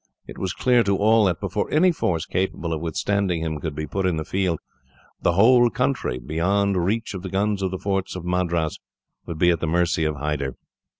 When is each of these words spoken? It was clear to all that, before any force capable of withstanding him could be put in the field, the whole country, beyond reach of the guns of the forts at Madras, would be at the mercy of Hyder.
It 0.25 0.39
was 0.39 0.53
clear 0.53 0.81
to 0.85 0.97
all 0.97 1.25
that, 1.25 1.39
before 1.39 1.69
any 1.69 1.91
force 1.91 2.25
capable 2.25 2.73
of 2.73 2.81
withstanding 2.81 3.43
him 3.43 3.59
could 3.59 3.75
be 3.75 3.85
put 3.85 4.07
in 4.07 4.17
the 4.17 4.25
field, 4.25 4.57
the 5.21 5.33
whole 5.33 5.69
country, 5.69 6.17
beyond 6.17 6.75
reach 6.83 7.13
of 7.13 7.21
the 7.21 7.29
guns 7.29 7.61
of 7.61 7.69
the 7.69 7.77
forts 7.77 8.15
at 8.15 8.23
Madras, 8.23 8.79
would 9.27 9.37
be 9.37 9.51
at 9.51 9.59
the 9.59 9.67
mercy 9.67 10.03
of 10.03 10.15
Hyder. 10.15 10.55